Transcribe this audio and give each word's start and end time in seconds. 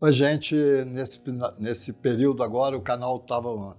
A 0.00 0.12
gente, 0.12 0.54
nesse, 0.86 1.20
nesse 1.58 1.92
período 1.92 2.44
agora, 2.44 2.76
o 2.76 2.80
canal 2.80 3.16
estava. 3.16 3.76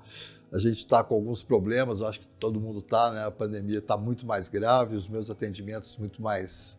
A 0.51 0.57
gente 0.57 0.79
está 0.79 1.01
com 1.01 1.15
alguns 1.15 1.43
problemas, 1.43 2.01
acho 2.01 2.19
que 2.19 2.27
todo 2.39 2.59
mundo 2.59 2.79
está, 2.79 3.11
né? 3.11 3.23
A 3.23 3.31
pandemia 3.31 3.77
está 3.77 3.95
muito 3.95 4.25
mais 4.25 4.49
grave, 4.49 4.95
os 4.95 5.07
meus 5.07 5.29
atendimentos 5.29 5.95
muito 5.95 6.21
mais 6.21 6.77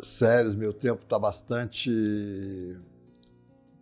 sérios, 0.00 0.54
meu 0.54 0.72
tempo 0.72 1.02
está 1.02 1.18
bastante 1.18 2.78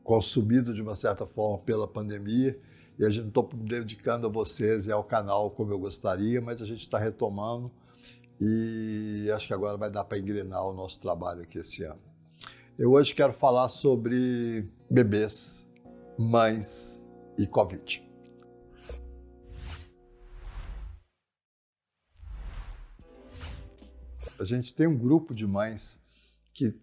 consumido 0.02 0.72
de 0.74 0.82
uma 0.82 0.96
certa 0.96 1.26
forma 1.26 1.58
pela 1.58 1.86
pandemia 1.86 2.58
e 2.98 3.04
a 3.04 3.10
gente 3.10 3.22
não 3.22 3.28
estou 3.28 3.50
dedicando 3.52 4.26
a 4.26 4.30
vocês 4.30 4.86
e 4.86 4.92
ao 4.92 5.04
canal 5.04 5.50
como 5.50 5.72
eu 5.72 5.78
gostaria, 5.78 6.40
mas 6.40 6.62
a 6.62 6.64
gente 6.64 6.80
está 6.80 6.98
retomando 6.98 7.70
e 8.40 9.30
acho 9.34 9.46
que 9.46 9.54
agora 9.54 9.76
vai 9.76 9.90
dar 9.90 10.04
para 10.04 10.18
engrenar 10.18 10.66
o 10.66 10.72
nosso 10.72 10.98
trabalho 11.00 11.42
aqui 11.42 11.58
esse 11.58 11.84
ano. 11.84 12.15
Eu 12.78 12.92
hoje 12.92 13.14
quero 13.14 13.32
falar 13.32 13.70
sobre 13.70 14.68
bebês, 14.90 15.66
mães 16.18 17.02
e 17.38 17.46
Covid. 17.46 18.06
A 24.38 24.44
gente 24.44 24.74
tem 24.74 24.86
um 24.86 24.94
grupo 24.94 25.34
de 25.34 25.46
mães 25.46 25.98
que 26.52 26.78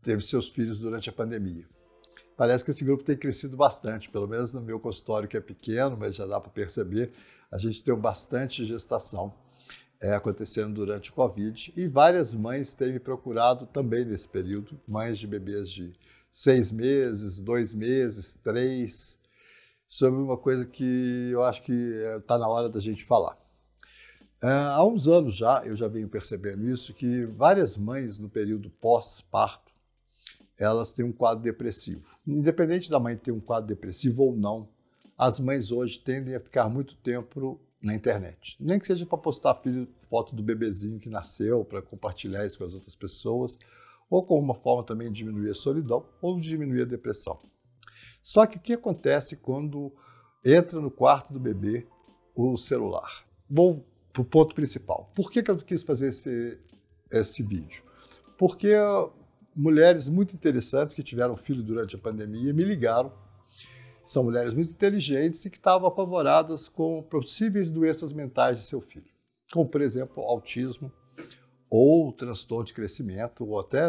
teve 0.00 0.22
seus 0.22 0.48
filhos 0.48 0.78
durante 0.78 1.10
a 1.10 1.12
pandemia. 1.12 1.68
Parece 2.34 2.64
que 2.64 2.70
esse 2.70 2.82
grupo 2.82 3.04
tem 3.04 3.14
crescido 3.14 3.54
bastante, 3.54 4.08
pelo 4.08 4.26
menos 4.26 4.54
no 4.54 4.62
meu 4.62 4.80
consultório, 4.80 5.28
que 5.28 5.36
é 5.36 5.40
pequeno, 5.42 5.94
mas 5.94 6.16
já 6.16 6.24
dá 6.24 6.40
para 6.40 6.50
perceber, 6.50 7.12
a 7.52 7.58
gente 7.58 7.84
tem 7.84 7.94
bastante 7.94 8.64
gestação 8.64 9.34
é, 10.00 10.14
acontecendo 10.14 10.74
durante 10.74 11.10
o 11.10 11.12
Covid 11.12 11.72
e 11.76 11.88
várias 11.88 12.34
mães 12.34 12.72
têm 12.72 12.92
me 12.92 13.00
procurado 13.00 13.66
também 13.66 14.04
nesse 14.04 14.28
período, 14.28 14.80
mães 14.86 15.18
de 15.18 15.26
bebês 15.26 15.70
de 15.70 15.92
seis 16.30 16.70
meses, 16.70 17.40
dois 17.40 17.74
meses, 17.74 18.38
três, 18.42 19.18
sobre 19.86 20.20
uma 20.20 20.36
coisa 20.36 20.66
que 20.66 21.30
eu 21.32 21.42
acho 21.42 21.62
que 21.62 21.72
está 22.18 22.36
é, 22.36 22.38
na 22.38 22.48
hora 22.48 22.68
da 22.68 22.78
gente 22.78 23.04
falar. 23.04 23.36
É, 24.40 24.46
há 24.48 24.84
uns 24.84 25.08
anos 25.08 25.34
já, 25.34 25.62
eu 25.64 25.74
já 25.74 25.88
venho 25.88 26.08
percebendo 26.08 26.68
isso, 26.68 26.94
que 26.94 27.24
várias 27.26 27.76
mães 27.76 28.18
no 28.18 28.28
período 28.28 28.70
pós-parto, 28.70 29.72
elas 30.56 30.92
têm 30.92 31.04
um 31.04 31.12
quadro 31.12 31.42
depressivo. 31.42 32.04
Independente 32.26 32.90
da 32.90 33.00
mãe 33.00 33.16
ter 33.16 33.32
um 33.32 33.40
quadro 33.40 33.68
depressivo 33.68 34.24
ou 34.24 34.36
não, 34.36 34.68
as 35.16 35.40
mães 35.40 35.72
hoje 35.72 35.98
tendem 35.98 36.36
a 36.36 36.40
ficar 36.40 36.68
muito 36.68 36.94
tempo 36.96 37.60
na 37.80 37.94
internet. 37.94 38.56
Nem 38.58 38.78
que 38.78 38.86
seja 38.86 39.06
para 39.06 39.18
postar 39.18 39.54
filho, 39.56 39.88
foto 40.10 40.34
do 40.34 40.42
bebezinho 40.42 40.98
que 40.98 41.08
nasceu, 41.08 41.64
para 41.64 41.80
compartilhar 41.80 42.44
isso 42.44 42.58
com 42.58 42.64
as 42.64 42.74
outras 42.74 42.96
pessoas, 42.96 43.58
ou 44.10 44.22
como 44.22 44.40
uma 44.40 44.54
forma 44.54 44.82
também 44.82 45.10
de 45.10 45.18
diminuir 45.18 45.50
a 45.50 45.54
solidão 45.54 46.06
ou 46.20 46.38
de 46.38 46.48
diminuir 46.48 46.82
a 46.82 46.86
depressão. 46.86 47.38
Só 48.22 48.46
que 48.46 48.56
o 48.56 48.60
que 48.60 48.72
acontece 48.72 49.36
quando 49.36 49.92
entra 50.44 50.80
no 50.80 50.90
quarto 50.90 51.32
do 51.32 51.38
bebê 51.38 51.86
o 52.34 52.56
celular? 52.56 53.26
Vou 53.48 53.86
para 54.12 54.22
o 54.22 54.24
ponto 54.24 54.54
principal. 54.54 55.12
Por 55.14 55.30
que, 55.30 55.42
que 55.42 55.50
eu 55.50 55.56
quis 55.58 55.82
fazer 55.82 56.08
esse, 56.08 56.58
esse 57.12 57.42
vídeo? 57.42 57.82
Porque 58.36 58.72
mulheres 59.54 60.08
muito 60.08 60.34
interessantes 60.34 60.94
que 60.94 61.02
tiveram 61.02 61.36
filho 61.36 61.62
durante 61.62 61.96
a 61.96 61.98
pandemia 61.98 62.52
me 62.52 62.64
ligaram 62.64 63.12
são 64.08 64.24
mulheres 64.24 64.54
muito 64.54 64.70
inteligentes 64.70 65.44
e 65.44 65.50
que 65.50 65.58
estavam 65.58 65.86
apavoradas 65.86 66.66
com 66.66 67.02
possíveis 67.02 67.70
doenças 67.70 68.10
mentais 68.10 68.56
de 68.56 68.64
seu 68.64 68.80
filho, 68.80 69.04
como, 69.52 69.68
por 69.68 69.82
exemplo, 69.82 70.22
autismo 70.22 70.90
ou 71.68 72.10
transtorno 72.10 72.64
de 72.64 72.72
crescimento, 72.72 73.46
ou 73.46 73.60
até 73.60 73.82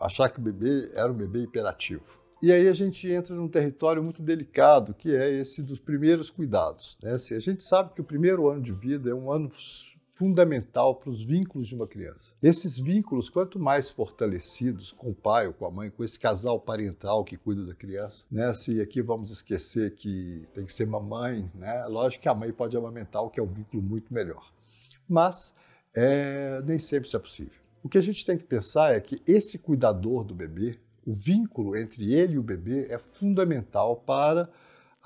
achar 0.00 0.30
que 0.30 0.38
o 0.38 0.42
bebê 0.42 0.90
era 0.94 1.12
um 1.12 1.16
bebê 1.16 1.40
hiperativo. 1.40 2.04
E 2.42 2.50
aí 2.50 2.66
a 2.66 2.72
gente 2.72 3.06
entra 3.10 3.34
num 3.34 3.48
território 3.48 4.02
muito 4.02 4.22
delicado, 4.22 4.94
que 4.94 5.14
é 5.14 5.30
esse 5.30 5.62
dos 5.62 5.78
primeiros 5.78 6.30
cuidados. 6.30 6.96
Né? 7.02 7.12
Assim, 7.12 7.34
a 7.34 7.38
gente 7.38 7.62
sabe 7.62 7.92
que 7.92 8.00
o 8.00 8.04
primeiro 8.04 8.48
ano 8.48 8.62
de 8.62 8.72
vida 8.72 9.10
é 9.10 9.14
um 9.14 9.30
ano 9.30 9.50
fundamental 10.16 10.96
para 10.96 11.10
os 11.10 11.22
vínculos 11.22 11.68
de 11.68 11.74
uma 11.74 11.86
criança. 11.86 12.34
Esses 12.42 12.78
vínculos, 12.78 13.28
quanto 13.28 13.58
mais 13.58 13.90
fortalecidos 13.90 14.90
com 14.92 15.10
o 15.10 15.14
pai 15.14 15.46
ou 15.46 15.52
com 15.52 15.66
a 15.66 15.70
mãe, 15.70 15.90
com 15.90 16.02
esse 16.02 16.18
casal 16.18 16.58
parental 16.58 17.22
que 17.22 17.36
cuida 17.36 17.64
da 17.64 17.74
criança, 17.74 18.26
né? 18.30 18.52
Se 18.54 18.80
aqui 18.80 19.02
vamos 19.02 19.30
esquecer 19.30 19.94
que 19.94 20.48
tem 20.54 20.64
que 20.64 20.72
ser 20.72 20.86
mamãe, 20.86 21.48
né? 21.54 21.84
Lógico 21.86 22.22
que 22.22 22.28
a 22.28 22.34
mãe 22.34 22.50
pode 22.50 22.76
amamentar, 22.76 23.22
o 23.22 23.30
que 23.30 23.38
é 23.38 23.42
um 23.42 23.46
vínculo 23.46 23.82
muito 23.82 24.12
melhor. 24.12 24.50
Mas 25.06 25.54
é, 25.94 26.62
nem 26.64 26.78
sempre 26.78 27.06
isso 27.06 27.16
é 27.16 27.20
possível. 27.20 27.60
O 27.82 27.88
que 27.88 27.98
a 27.98 28.02
gente 28.02 28.24
tem 28.24 28.38
que 28.38 28.44
pensar 28.44 28.94
é 28.94 29.00
que 29.00 29.22
esse 29.26 29.58
cuidador 29.58 30.24
do 30.24 30.34
bebê, 30.34 30.78
o 31.06 31.12
vínculo 31.12 31.76
entre 31.76 32.12
ele 32.12 32.34
e 32.34 32.38
o 32.38 32.42
bebê 32.42 32.86
é 32.90 32.98
fundamental 32.98 33.96
para 33.96 34.50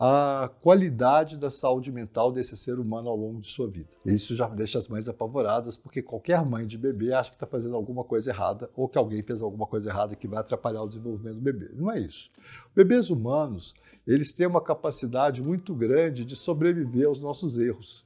a 0.02 0.50
qualidade 0.62 1.36
da 1.36 1.50
saúde 1.50 1.92
mental 1.92 2.32
desse 2.32 2.56
ser 2.56 2.78
humano 2.78 3.10
ao 3.10 3.16
longo 3.16 3.38
de 3.38 3.48
sua 3.48 3.68
vida. 3.68 3.90
Isso 4.06 4.34
já 4.34 4.48
deixa 4.48 4.78
as 4.78 4.88
mães 4.88 5.10
apavoradas, 5.10 5.76
porque 5.76 6.00
qualquer 6.00 6.42
mãe 6.42 6.66
de 6.66 6.78
bebê 6.78 7.12
acha 7.12 7.28
que 7.28 7.36
está 7.36 7.46
fazendo 7.46 7.76
alguma 7.76 8.02
coisa 8.02 8.30
errada 8.30 8.70
ou 8.74 8.88
que 8.88 8.96
alguém 8.96 9.22
fez 9.22 9.42
alguma 9.42 9.66
coisa 9.66 9.90
errada 9.90 10.16
que 10.16 10.26
vai 10.26 10.38
atrapalhar 10.38 10.82
o 10.82 10.88
desenvolvimento 10.88 11.34
do 11.34 11.42
bebê. 11.42 11.70
Não 11.74 11.92
é 11.92 11.98
isso. 12.00 12.30
Bebês 12.74 13.10
humanos, 13.10 13.74
eles 14.06 14.32
têm 14.32 14.46
uma 14.46 14.62
capacidade 14.62 15.42
muito 15.42 15.74
grande 15.74 16.24
de 16.24 16.34
sobreviver 16.34 17.06
aos 17.06 17.20
nossos 17.20 17.58
erros. 17.58 18.02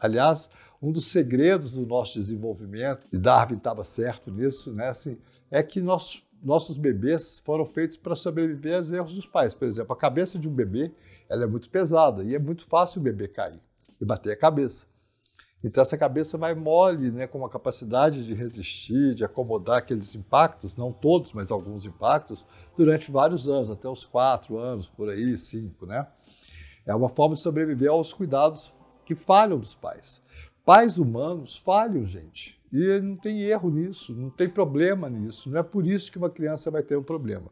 Aliás, 0.00 0.50
um 0.82 0.90
dos 0.90 1.06
segredos 1.06 1.74
do 1.74 1.86
nosso 1.86 2.18
desenvolvimento, 2.18 3.06
e 3.12 3.18
Darwin 3.18 3.58
estava 3.58 3.84
certo 3.84 4.32
nisso, 4.32 4.72
né, 4.72 4.88
assim, 4.88 5.18
é 5.52 5.62
que 5.62 5.80
nós, 5.80 6.20
nossos 6.42 6.78
bebês 6.78 7.40
foram 7.40 7.66
feitos 7.66 7.96
para 7.96 8.14
sobreviver 8.14 8.76
aos 8.76 8.92
erros 8.92 9.14
dos 9.14 9.26
pais. 9.26 9.54
Por 9.54 9.66
exemplo, 9.66 9.92
a 9.92 9.96
cabeça 9.96 10.38
de 10.38 10.48
um 10.48 10.52
bebê 10.52 10.92
ela 11.28 11.44
é 11.44 11.46
muito 11.46 11.68
pesada 11.68 12.22
e 12.24 12.34
é 12.34 12.38
muito 12.38 12.64
fácil 12.64 13.00
o 13.00 13.04
bebê 13.04 13.28
cair 13.28 13.60
e 14.00 14.04
bater 14.04 14.32
a 14.32 14.36
cabeça. 14.36 14.86
Então 15.62 15.82
essa 15.82 15.98
cabeça 15.98 16.38
vai 16.38 16.54
mole, 16.54 17.10
né, 17.10 17.26
com 17.26 17.38
uma 17.38 17.48
capacidade 17.48 18.24
de 18.24 18.32
resistir, 18.32 19.14
de 19.14 19.24
acomodar 19.24 19.78
aqueles 19.78 20.14
impactos, 20.14 20.76
não 20.76 20.92
todos, 20.92 21.32
mas 21.32 21.50
alguns 21.50 21.84
impactos, 21.84 22.46
durante 22.76 23.10
vários 23.10 23.48
anos, 23.48 23.70
até 23.70 23.88
os 23.88 24.06
quatro 24.06 24.56
anos, 24.56 24.88
por 24.88 25.08
aí, 25.08 25.36
cinco, 25.36 25.84
né? 25.84 26.06
É 26.86 26.94
uma 26.94 27.08
forma 27.08 27.34
de 27.34 27.42
sobreviver 27.42 27.90
aos 27.90 28.12
cuidados 28.12 28.72
que 29.04 29.14
falham 29.14 29.58
dos 29.58 29.74
pais. 29.74 30.22
Pais 30.64 30.96
humanos 30.96 31.56
falham, 31.56 32.06
gente. 32.06 32.57
E 32.72 33.00
não 33.00 33.16
tem 33.16 33.40
erro 33.42 33.70
nisso, 33.70 34.14
não 34.14 34.30
tem 34.30 34.48
problema 34.48 35.08
nisso. 35.08 35.50
Não 35.50 35.58
é 35.58 35.62
por 35.62 35.86
isso 35.86 36.12
que 36.12 36.18
uma 36.18 36.30
criança 36.30 36.70
vai 36.70 36.82
ter 36.82 36.96
um 36.96 37.02
problema. 37.02 37.50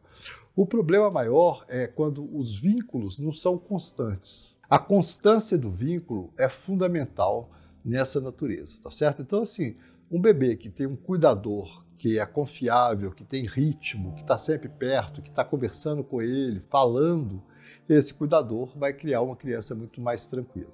O 0.55 0.65
problema 0.65 1.09
maior 1.09 1.65
é 1.67 1.87
quando 1.87 2.27
os 2.35 2.55
vínculos 2.59 3.19
não 3.19 3.31
são 3.31 3.57
constantes. 3.57 4.55
A 4.69 4.77
constância 4.77 5.57
do 5.57 5.71
vínculo 5.71 6.33
é 6.37 6.49
fundamental 6.49 7.49
nessa 7.83 8.19
natureza, 8.19 8.79
tá 8.83 8.91
certo? 8.91 9.21
Então, 9.21 9.41
assim, 9.41 9.75
um 10.11 10.19
bebê 10.19 10.55
que 10.55 10.69
tem 10.69 10.85
um 10.85 10.95
cuidador 10.95 11.85
que 11.97 12.19
é 12.19 12.25
confiável, 12.25 13.11
que 13.11 13.23
tem 13.23 13.45
ritmo, 13.45 14.13
que 14.13 14.21
está 14.21 14.37
sempre 14.37 14.69
perto, 14.69 15.21
que 15.21 15.29
está 15.29 15.43
conversando 15.43 16.03
com 16.03 16.21
ele, 16.21 16.59
falando, 16.59 17.41
esse 17.89 18.13
cuidador 18.13 18.77
vai 18.77 18.93
criar 18.93 19.21
uma 19.21 19.35
criança 19.35 19.73
muito 19.73 19.99
mais 19.99 20.27
tranquila, 20.27 20.71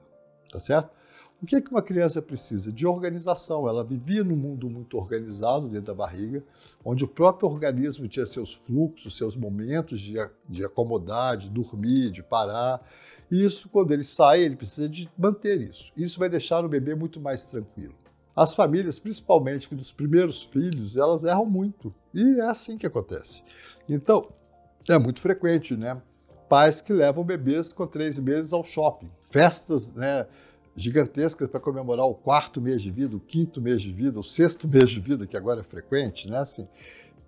tá 0.52 0.60
certo? 0.60 0.92
O 1.44 1.46
que, 1.46 1.58
é 1.58 1.62
que 1.62 1.70
uma 1.70 1.81
criança 1.81 2.22
precisa? 2.22 2.72
De 2.72 2.88
organização. 2.88 3.68
Ela 3.68 3.84
vivia 3.84 4.24
num 4.24 4.36
mundo 4.38 4.70
muito 4.70 4.98
organizado 4.98 5.68
dentro 5.68 5.88
da 5.88 5.94
barriga, 5.94 6.42
onde 6.86 7.04
o 7.04 7.08
próprio 7.08 7.50
organismo 7.50 8.08
tinha 8.08 8.26
seus 8.26 8.54
fluxos, 8.54 9.18
seus 9.18 9.36
momentos 9.36 10.00
de, 10.00 10.14
de 10.48 10.64
acomodar, 10.64 11.36
de 11.36 11.50
dormir, 11.50 12.12
de 12.12 12.24
parar. 12.24 12.81
E 13.30 13.44
isso, 13.44 13.68
quando 13.68 13.92
ele 13.92 14.06
sai, 14.06 14.40
ele 14.40 14.56
precisa 14.56 14.88
de 14.88 15.12
manter 15.18 15.59
isso. 15.59 15.92
Isso 15.98 16.18
vai 16.18 16.30
deixar 16.30 16.64
o 16.64 16.70
bebê 16.70 16.96
muito 16.96 17.20
mais 17.20 17.46
tranquilo. 17.46 17.94
As 18.34 18.56
famílias, 18.56 18.98
principalmente 18.98 19.75
dos 19.75 19.92
primeiros 19.92 20.44
filhos, 20.44 20.96
elas 20.96 21.25
erram 21.25 21.46
muito. 21.46 21.94
E 22.14 22.40
é 22.40 22.44
assim 22.44 22.78
que 22.78 22.88
acontece. 22.88 23.44
Então, 23.90 24.30
é 24.90 24.98
muito 24.98 25.20
frequente, 25.20 25.75
né? 25.75 26.02
Pais 26.48 26.80
que 26.80 26.94
levam 26.94 27.22
bebês 27.22 27.74
com 27.74 27.86
três 27.86 28.18
meses 28.18 28.54
ao 28.54 28.63
shopping. 28.63 29.12
Festas, 29.19 29.92
né? 29.92 30.25
Gigantescas 30.75 31.48
para 31.48 31.60
comemorar 31.60 32.06
o 32.06 32.16
quarto 32.16 32.60
mês 32.60 32.81
de 32.81 32.92
vida, 32.92 33.16
o 33.16 33.20
quinto 33.20 33.62
mês 33.62 33.81
de 33.81 33.92
vida, 33.92 34.20
o 34.20 34.24
sexto 34.24 34.68
mês 34.68 34.90
de 34.90 35.00
vida, 35.00 35.28
que 35.28 35.38
agora 35.38 35.62
é 35.62 35.64
frequente, 35.64 36.30
né? 36.30 36.40
Assim, 36.40 36.68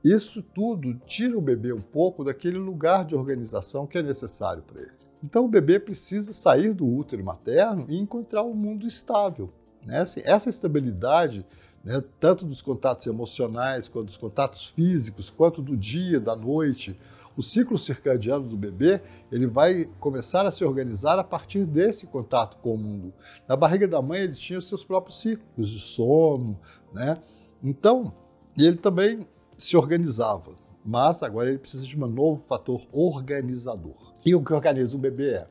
isso 0.03 0.41
tudo 0.41 0.93
tira 1.05 1.37
o 1.37 1.41
bebê 1.41 1.73
um 1.73 1.81
pouco 1.81 2.23
daquele 2.23 2.57
lugar 2.57 3.05
de 3.05 3.15
organização 3.15 3.87
que 3.87 3.97
é 3.97 4.03
necessário 4.03 4.63
para 4.63 4.81
ele. 4.81 4.91
Então 5.23 5.45
o 5.45 5.47
bebê 5.47 5.79
precisa 5.79 6.33
sair 6.33 6.73
do 6.73 6.85
útero 6.85 7.23
materno 7.23 7.85
e 7.89 7.97
encontrar 7.97 8.43
um 8.43 8.53
mundo 8.53 8.85
estável. 8.85 9.51
Né? 9.85 9.99
Assim, 9.99 10.21
essa 10.23 10.49
estabilidade, 10.49 11.45
né, 11.85 12.03
tanto 12.19 12.45
dos 12.45 12.63
contatos 12.63 13.05
emocionais, 13.05 13.87
quanto 13.87 14.07
dos 14.07 14.17
contatos 14.17 14.65
físicos, 14.67 15.29
quanto 15.29 15.61
do 15.61 15.77
dia, 15.77 16.19
da 16.19 16.35
noite, 16.35 16.99
o 17.37 17.43
ciclo 17.43 17.77
circadiano 17.77 18.47
do 18.47 18.57
bebê 18.57 19.01
ele 19.31 19.45
vai 19.45 19.85
começar 19.99 20.45
a 20.45 20.51
se 20.51 20.63
organizar 20.63 21.19
a 21.19 21.23
partir 21.23 21.65
desse 21.65 22.07
contato 22.07 22.57
com 22.57 22.73
o 22.73 22.77
mundo. 22.77 23.13
Na 23.47 23.55
barriga 23.55 23.87
da 23.87 24.01
mãe 24.01 24.21
ele 24.21 24.33
tinha 24.33 24.57
os 24.57 24.67
seus 24.67 24.83
próprios 24.83 25.19
ciclos 25.19 25.69
de 25.69 25.79
sono, 25.79 26.59
né? 26.91 27.17
Então, 27.61 28.13
ele 28.57 28.77
também 28.77 29.27
se 29.57 29.77
organizava. 29.77 30.53
mas 30.87 31.23
agora 31.23 31.49
ele 31.49 31.57
precisa 31.57 31.85
de 31.85 31.97
um 31.97 32.05
novo 32.05 32.43
fator 32.43 32.79
organizador. 32.91 34.13
E 34.23 34.35
o 34.35 34.43
que 34.43 34.53
organiza 34.53 34.95
o 34.95 34.99
bebê 34.99 35.33
é 35.33 35.47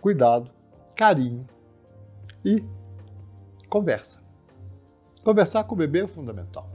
cuidado, 0.00 0.50
carinho 0.94 1.46
e 2.42 2.64
conversa. 3.68 4.25
Conversar 5.26 5.64
com 5.64 5.74
o 5.74 5.78
bebê 5.78 6.04
é 6.04 6.06
fundamental 6.06 6.70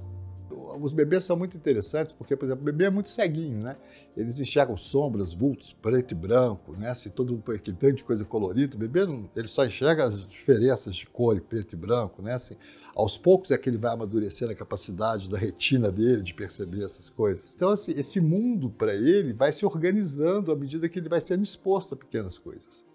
os 0.81 0.93
bebês 0.93 1.25
são 1.25 1.37
muito 1.37 1.55
interessantes 1.55 2.13
porque, 2.13 2.35
por 2.35 2.45
exemplo, 2.45 2.61
o 2.61 2.65
bebê 2.65 2.85
é 2.85 2.89
muito 2.89 3.09
ceguinho, 3.09 3.59
né? 3.59 3.77
Eles 4.15 4.39
enxergam 4.39 4.75
sombras, 4.77 5.33
vultos, 5.33 5.73
preto 5.73 6.11
e 6.11 6.15
branco, 6.15 6.73
né? 6.73 6.93
Se 6.93 7.09
todo 7.09 7.41
aquele 7.47 7.77
tanto 7.77 7.95
de 7.95 8.03
coisa 8.03 8.25
colorida, 8.25 8.75
o 8.75 8.79
bebê 8.79 9.05
não, 9.05 9.29
ele 9.35 9.47
só 9.47 9.65
enxerga 9.65 10.05
as 10.05 10.25
diferenças 10.27 10.95
de 10.95 11.05
cor, 11.05 11.39
preto 11.41 11.73
e 11.73 11.75
branco, 11.75 12.21
né? 12.21 12.33
Assim, 12.33 12.55
aos 12.95 13.17
poucos 13.17 13.51
é 13.51 13.57
que 13.57 13.69
ele 13.69 13.77
vai 13.77 13.93
amadurecendo 13.93 14.51
a 14.51 14.55
capacidade 14.55 15.29
da 15.29 15.37
retina 15.37 15.91
dele 15.91 16.21
de 16.21 16.33
perceber 16.33 16.83
essas 16.83 17.09
coisas. 17.09 17.53
Então, 17.55 17.69
assim, 17.69 17.93
esse 17.97 18.19
mundo 18.19 18.69
para 18.69 18.93
ele 18.93 19.33
vai 19.33 19.51
se 19.51 19.65
organizando 19.65 20.51
à 20.51 20.55
medida 20.55 20.89
que 20.89 20.99
ele 20.99 21.09
vai 21.09 21.21
sendo 21.21 21.43
exposto 21.43 21.93
a 21.93 21.97
pequenas 21.97 22.37
coisas. 22.37 22.85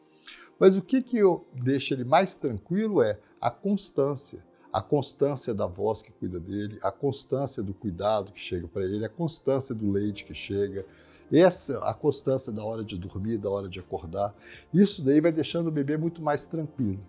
Mas 0.58 0.76
o 0.76 0.82
que, 0.82 1.02
que 1.02 1.18
eu 1.18 1.46
deixa 1.52 1.94
ele 1.94 2.04
mais 2.04 2.36
tranquilo 2.36 3.02
é 3.02 3.18
a 3.40 3.50
constância 3.50 4.42
a 4.76 4.82
constância 4.82 5.54
da 5.54 5.66
voz 5.66 6.02
que 6.02 6.12
cuida 6.12 6.38
dele, 6.38 6.78
a 6.82 6.92
constância 6.92 7.62
do 7.62 7.72
cuidado 7.72 8.30
que 8.30 8.38
chega 8.38 8.68
para 8.68 8.84
ele, 8.84 9.06
a 9.06 9.08
constância 9.08 9.74
do 9.74 9.90
leite 9.90 10.22
que 10.22 10.34
chega, 10.34 10.84
essa 11.32 11.78
a 11.78 11.94
constância 11.94 12.52
da 12.52 12.62
hora 12.62 12.84
de 12.84 12.94
dormir, 12.98 13.38
da 13.38 13.48
hora 13.48 13.70
de 13.70 13.80
acordar. 13.80 14.34
Isso 14.74 15.02
daí 15.02 15.18
vai 15.18 15.32
deixando 15.32 15.68
o 15.68 15.70
bebê 15.70 15.96
muito 15.96 16.20
mais 16.20 16.44
tranquilo. 16.44 17.00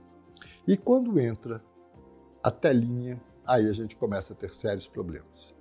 E 0.66 0.78
quando 0.78 1.19
entra 1.19 1.62
a 2.42 2.50
telinha, 2.50 3.22
aí 3.46 3.68
a 3.68 3.74
gente 3.74 3.98
começa 3.98 4.31
a 4.31 4.36
ter 4.38 4.56
sérios 4.56 4.88
problemas. 4.88 5.54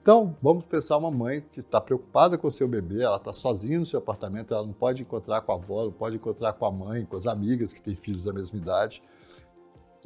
Então, 0.00 0.34
vamos 0.40 0.64
pensar 0.64 0.96
uma 0.96 1.10
mãe 1.10 1.44
que 1.52 1.60
está 1.60 1.78
preocupada 1.78 2.38
com 2.38 2.50
seu 2.50 2.66
bebê, 2.66 3.02
ela 3.02 3.18
está 3.18 3.34
sozinha 3.34 3.78
no 3.78 3.84
seu 3.84 3.98
apartamento, 3.98 4.54
ela 4.54 4.66
não 4.66 4.72
pode 4.72 5.02
encontrar 5.02 5.42
com 5.42 5.52
a 5.52 5.56
avó, 5.56 5.84
não 5.84 5.92
pode 5.92 6.16
encontrar 6.16 6.54
com 6.54 6.64
a 6.64 6.72
mãe, 6.72 7.04
com 7.04 7.18
as 7.18 7.26
amigas 7.26 7.70
que 7.70 7.82
têm 7.82 7.94
filhos 7.94 8.24
da 8.24 8.32
mesma 8.32 8.56
idade. 8.56 9.02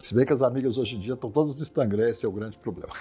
Se 0.04 0.14
bem 0.14 0.26
que 0.26 0.34
as 0.34 0.42
amigas 0.42 0.76
hoje 0.76 0.96
em 0.96 1.00
dia 1.00 1.14
estão 1.14 1.30
todas 1.30 1.56
no 1.56 1.62
Instagram, 1.62 2.10
esse 2.10 2.26
é 2.26 2.28
o 2.28 2.32
grande 2.32 2.58
problema. 2.58 2.92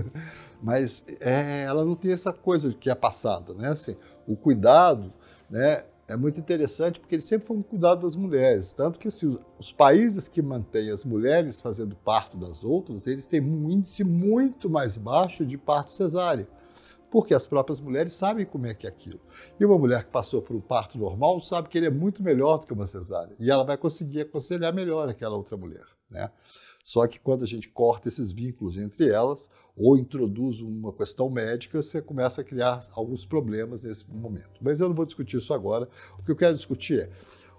Mas 0.62 1.02
é, 1.18 1.62
ela 1.62 1.82
não 1.82 1.96
tem 1.96 2.12
essa 2.12 2.30
coisa 2.30 2.70
que 2.74 2.90
é 2.90 2.94
passada, 2.94 3.54
né? 3.54 3.70
Assim, 3.70 3.96
o 4.28 4.36
cuidado, 4.36 5.10
né? 5.48 5.82
É 6.06 6.14
muito 6.14 6.38
interessante 6.38 7.00
porque 7.00 7.14
ele 7.14 7.22
sempre 7.22 7.46
foi 7.46 7.56
um 7.56 7.62
cuidado 7.62 8.02
das 8.02 8.14
mulheres, 8.14 8.74
tanto 8.74 8.98
que 8.98 9.08
assim, 9.08 9.38
os 9.58 9.72
países 9.72 10.28
que 10.28 10.42
mantêm 10.42 10.90
as 10.90 11.06
mulheres 11.06 11.58
fazendo 11.58 11.96
parto 11.96 12.36
das 12.36 12.62
outras, 12.62 13.06
eles 13.06 13.26
têm 13.26 13.40
um 13.40 13.70
índice 13.70 14.04
muito 14.04 14.68
mais 14.68 14.98
baixo 14.98 15.46
de 15.46 15.56
parto 15.56 15.90
cesárea 15.90 16.46
porque 17.12 17.34
as 17.34 17.46
próprias 17.46 17.78
mulheres 17.78 18.14
sabem 18.14 18.46
como 18.46 18.64
é 18.64 18.72
que 18.72 18.86
é 18.86 18.88
aquilo. 18.88 19.20
E 19.60 19.64
uma 19.66 19.76
mulher 19.76 20.04
que 20.04 20.10
passou 20.10 20.40
por 20.40 20.56
um 20.56 20.60
parto 20.62 20.98
normal 20.98 21.42
sabe 21.42 21.68
que 21.68 21.76
ele 21.76 21.86
é 21.86 21.90
muito 21.90 22.22
melhor 22.22 22.56
do 22.56 22.66
que 22.66 22.72
uma 22.72 22.86
cesárea, 22.86 23.36
e 23.38 23.50
ela 23.50 23.62
vai 23.62 23.76
conseguir 23.76 24.22
aconselhar 24.22 24.72
melhor 24.72 25.06
aquela 25.06 25.36
outra 25.36 25.54
mulher. 25.54 25.84
Né? 26.10 26.32
Só 26.82 27.06
que 27.06 27.20
quando 27.20 27.42
a 27.42 27.46
gente 27.46 27.68
corta 27.68 28.08
esses 28.08 28.32
vínculos 28.32 28.78
entre 28.78 29.10
elas, 29.10 29.48
ou 29.76 29.96
introduz 29.96 30.62
uma 30.62 30.90
questão 30.90 31.28
médica, 31.28 31.82
você 31.82 32.00
começa 32.00 32.40
a 32.40 32.44
criar 32.44 32.80
alguns 32.92 33.26
problemas 33.26 33.84
nesse 33.84 34.10
momento. 34.10 34.58
Mas 34.62 34.80
eu 34.80 34.88
não 34.88 34.94
vou 34.94 35.04
discutir 35.04 35.36
isso 35.36 35.52
agora. 35.52 35.88
O 36.18 36.22
que 36.22 36.30
eu 36.30 36.36
quero 36.36 36.56
discutir 36.56 37.00
é, 37.00 37.10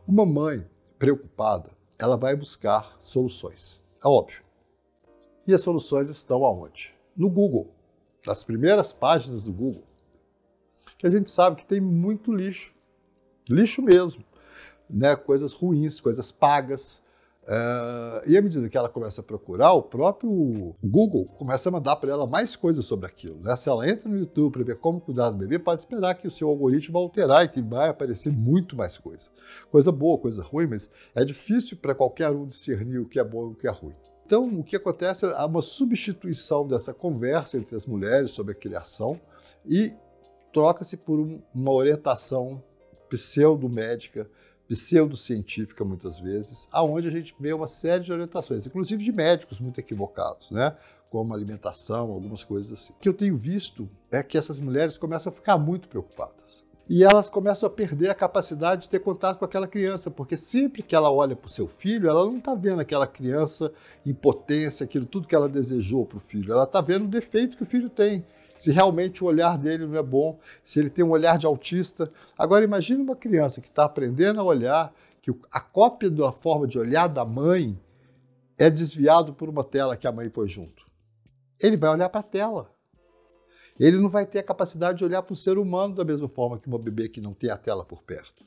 uma 0.08 0.26
mãe 0.26 0.66
preocupada, 0.98 1.72
ela 2.00 2.18
vai 2.18 2.36
buscar 2.36 2.98
soluções. 3.02 3.84
É 4.04 4.08
óbvio. 4.08 4.42
E 5.46 5.54
as 5.54 5.62
soluções 5.62 6.10
estão 6.10 6.44
aonde? 6.44 6.94
No 7.16 7.30
Google, 7.30 7.74
nas 8.26 8.44
primeiras 8.44 8.94
páginas 8.94 9.44
do 9.44 9.52
Google. 9.52 9.84
Que 10.98 11.08
a 11.08 11.10
gente 11.10 11.30
sabe 11.30 11.58
que 11.58 11.66
tem 11.66 11.82
muito 11.82 12.34
lixo. 12.34 12.74
Lixo 13.50 13.82
mesmo. 13.82 14.24
Né? 14.90 15.16
Coisas 15.16 15.54
ruins, 15.54 16.00
coisas 16.00 16.32
pagas, 16.32 17.04
Uh, 17.44 18.24
e 18.26 18.38
à 18.38 18.42
medida 18.42 18.70
que 18.70 18.78
ela 18.78 18.88
começa 18.88 19.20
a 19.20 19.24
procurar, 19.24 19.74
o 19.74 19.82
próprio 19.82 20.74
Google 20.82 21.26
começa 21.38 21.68
a 21.68 21.72
mandar 21.72 21.98
para 21.98 22.12
ela 22.12 22.26
mais 22.26 22.56
coisas 22.56 22.86
sobre 22.86 23.06
aquilo. 23.06 23.38
Né? 23.42 23.54
Se 23.58 23.68
ela 23.68 23.88
entra 23.88 24.08
no 24.08 24.18
YouTube 24.18 24.54
para 24.54 24.64
ver 24.64 24.78
como 24.78 25.02
cuidar 25.02 25.30
do 25.30 25.38
bebê, 25.38 25.60
pode 25.60 25.82
esperar 25.82 26.16
que 26.16 26.26
o 26.26 26.32
seu 26.32 26.48
algoritmo 26.48 26.98
alterar 26.98 27.44
e 27.44 27.50
que 27.50 27.62
vai 27.62 27.90
aparecer 27.90 28.32
muito 28.32 28.78
mais 28.78 28.98
coisa. 28.98 29.30
Coisa 29.70 29.92
boa, 29.92 30.18
coisa 30.18 30.42
ruim, 30.42 30.68
mas 30.68 30.90
é 31.14 31.26
difícil 31.26 31.76
para 31.78 31.94
qualquer 31.94 32.30
um 32.30 32.48
discernir 32.48 33.00
o 33.00 33.06
que 33.06 33.20
é 33.20 33.24
bom 33.24 33.50
e 33.50 33.52
o 33.52 33.56
que 33.56 33.68
é 33.68 33.72
ruim. 33.72 33.96
Então, 34.26 34.46
o 34.60 34.64
que 34.64 34.76
acontece 34.76 35.26
é 35.26 35.46
uma 35.46 35.62
substituição 35.62 36.68
dessa 36.68 36.94
conversa 36.94 37.58
entre 37.58 37.76
as 37.76 37.86
mulheres 37.86 38.32
sobre 38.32 38.54
a 38.54 38.56
criação 38.56 39.20
e 39.66 39.94
troca-se 40.52 40.96
por 40.98 41.20
um, 41.20 41.42
uma 41.54 41.72
orientação 41.72 42.64
pseudo-médica 43.10 44.30
pseudocientífica 44.68 45.84
muitas 45.84 46.20
vezes, 46.20 46.68
aonde 46.72 47.08
a 47.08 47.12
gente 47.12 47.36
vê 47.40 47.54
uma 47.54 47.68
série 47.68 48.04
de 48.04 48.12
orientações, 48.12 48.66
inclusive 48.66 49.04
de 49.04 49.12
médicos 49.12 49.60
muito 49.60 49.80
equivocados, 49.80 50.52
né? 50.52 50.76
como 51.10 51.34
alimentação, 51.34 52.12
algumas 52.12 52.44
coisas 52.44 52.72
assim. 52.72 52.94
O 52.94 52.96
que 52.96 53.08
eu 53.08 53.14
tenho 53.14 53.38
visto 53.38 53.88
é 54.12 54.24
que 54.24 54.36
essas 54.38 54.58
mulheres 54.58 54.98
começam 54.98 55.32
a 55.32 55.36
ficar 55.36 55.58
muito 55.60 55.88
preocupadas. 55.88 56.66
E 56.90 57.04
elas 57.04 57.30
começam 57.30 57.68
a 57.68 57.70
perder 57.70 58.10
a 58.10 58.16
capacidade 58.16 58.84
de 58.84 58.90
ter 58.90 59.00
contato 59.00 59.40
com 59.40 59.46
aquela 59.46 59.68
criança, 59.68 60.12
porque 60.12 60.36
sempre 60.36 60.84
que 60.84 60.96
ela 60.96 61.10
olha 61.12 61.36
para 61.36 61.48
o 61.48 61.52
seu 61.52 61.68
filho, 61.68 62.10
ela 62.10 62.26
não 62.26 62.38
está 62.38 62.54
vendo 62.54 62.82
aquela 62.82 63.08
criança 63.08 63.72
em 64.06 64.14
potência, 64.14 64.84
aquilo 64.84 65.06
tudo 65.06 65.28
que 65.28 65.36
ela 65.36 65.48
desejou 65.48 66.06
para 66.06 66.18
o 66.18 66.22
filho. 66.22 66.52
Ela 66.52 66.66
está 66.66 66.82
vendo 66.82 67.06
o 67.06 67.08
defeito 67.08 67.56
que 67.56 67.64
o 67.64 67.66
filho 67.66 67.90
tem 67.90 68.26
se 68.56 68.72
realmente 68.72 69.24
o 69.24 69.28
olhar 69.28 69.58
dele 69.58 69.86
não 69.86 69.98
é 69.98 70.04
bom, 70.04 70.40
se 70.64 70.80
ele 70.80 70.90
tem 70.90 71.04
um 71.04 71.10
olhar 71.10 71.38
de 71.38 71.46
autista. 71.46 72.12
Agora, 72.38 72.64
imagine 72.64 73.02
uma 73.02 73.16
criança 73.16 73.62
que 73.62 73.68
está 73.68 73.86
aprendendo 73.86 74.40
a 74.40 74.44
olhar, 74.44 74.94
que 75.22 75.32
a 75.52 75.60
cópia 75.60 76.10
da 76.10 76.32
forma 76.32 76.68
de 76.68 76.78
olhar 76.78 77.08
da 77.08 77.26
mãe 77.26 77.80
é 78.58 78.70
desviado 78.70 79.34
por 79.34 79.50
uma 79.50 79.64
tela 79.64 79.98
que 79.98 80.08
a 80.08 80.12
mãe 80.12 80.30
pôs 80.30 80.52
junto. 80.52 80.86
Ele 81.60 81.78
vai 81.78 81.90
olhar 81.90 82.10
para 82.10 82.20
a 82.20 82.24
tela. 82.24 82.73
Ele 83.80 83.98
não 83.98 84.10
vai 84.10 84.26
ter 84.26 84.40
a 84.40 84.44
capacidade 84.44 85.00
de 85.00 85.06
olhar 85.06 85.22
para 85.24 85.34
o 85.34 85.38
ser 85.38 85.58
humano 85.58 85.96
da 85.96 86.06
mesma 86.06 86.28
forma 86.28 86.60
que 86.60 86.68
uma 86.68 86.80
bebê 86.80 87.08
que 87.10 87.22
não 87.22 87.34
tem 87.34 87.50
a 87.50 87.58
tela 87.58 87.84
por 87.84 88.04
perto. 88.04 88.46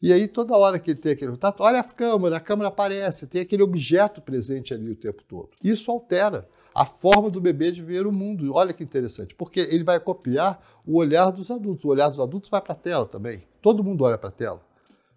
E 0.00 0.12
aí, 0.12 0.28
toda 0.28 0.56
hora 0.56 0.78
que 0.78 0.92
ele 0.92 1.00
tem 1.00 1.12
aquele 1.12 1.32
contato, 1.32 1.62
olha 1.62 1.80
a 1.80 1.84
câmera, 1.84 2.36
a 2.36 2.40
câmera 2.40 2.68
aparece, 2.68 3.26
tem 3.26 3.40
aquele 3.40 3.62
objeto 3.62 4.20
presente 4.20 4.72
ali 4.72 4.90
o 4.90 4.96
tempo 4.96 5.22
todo. 5.24 5.50
Isso 5.62 5.90
altera 5.90 6.48
a 6.74 6.84
forma 6.84 7.30
do 7.30 7.40
bebê 7.40 7.70
de 7.70 7.82
ver 7.82 8.06
o 8.06 8.12
mundo. 8.12 8.52
Olha 8.54 8.72
que 8.72 8.82
interessante, 8.82 9.34
porque 9.34 9.60
ele 9.60 9.84
vai 9.84 10.00
copiar 10.00 10.60
o 10.84 10.96
olhar 10.96 11.30
dos 11.30 11.50
adultos. 11.50 11.84
O 11.84 11.88
olhar 11.88 12.08
dos 12.08 12.20
adultos 12.20 12.50
vai 12.50 12.60
para 12.60 12.72
a 12.72 12.76
tela 12.76 13.06
também. 13.06 13.46
Todo 13.62 13.84
mundo 13.84 14.04
olha 14.04 14.18
para 14.18 14.28
a 14.28 14.32
tela 14.32 14.60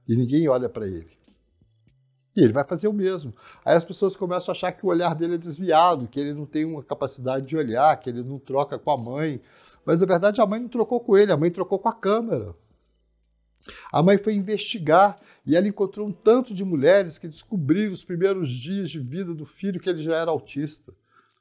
e 0.07 0.15
ninguém 0.15 0.47
olha 0.47 0.69
para 0.69 0.87
ele. 0.87 1.16
E 2.37 2.43
ele 2.43 2.53
vai 2.53 2.63
fazer 2.63 2.87
o 2.87 2.93
mesmo. 2.93 3.33
Aí 3.65 3.75
as 3.75 3.83
pessoas 3.83 4.15
começam 4.15 4.51
a 4.51 4.55
achar 4.55 4.71
que 4.71 4.85
o 4.85 4.89
olhar 4.89 5.15
dele 5.15 5.33
é 5.33 5.37
desviado, 5.39 6.07
que 6.07 6.19
ele 6.19 6.35
não 6.35 6.45
tem 6.45 6.65
uma 6.65 6.83
capacidade 6.83 7.47
de 7.47 7.57
olhar, 7.57 7.99
que 7.99 8.11
ele 8.11 8.21
não 8.21 8.37
troca 8.37 8.77
com 8.77 8.91
a 8.91 8.97
mãe. 8.97 9.41
Mas 9.83 10.01
na 10.01 10.05
verdade 10.05 10.39
a 10.39 10.45
mãe 10.45 10.59
não 10.59 10.69
trocou 10.69 10.99
com 10.99 11.17
ele, 11.17 11.31
a 11.31 11.37
mãe 11.37 11.49
trocou 11.49 11.79
com 11.79 11.89
a 11.89 11.93
câmera. 11.93 12.53
A 13.91 14.03
mãe 14.03 14.19
foi 14.19 14.35
investigar 14.35 15.19
e 15.47 15.55
ela 15.55 15.67
encontrou 15.67 16.07
um 16.07 16.11
tanto 16.11 16.53
de 16.53 16.63
mulheres 16.63 17.17
que 17.17 17.27
descobriram 17.27 17.91
os 17.91 18.03
primeiros 18.03 18.51
dias 18.51 18.91
de 18.91 18.99
vida 18.99 19.33
do 19.33 19.45
filho 19.45 19.79
que 19.79 19.89
ele 19.89 20.03
já 20.03 20.15
era 20.15 20.29
autista. 20.29 20.93